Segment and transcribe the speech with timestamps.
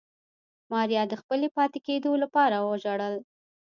[0.71, 3.15] ماريا د خپلې پاتې کېدو لپاره وژړل.